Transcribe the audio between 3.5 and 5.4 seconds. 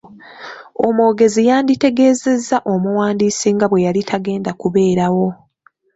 nga bwe yali tagenda kubeerawo.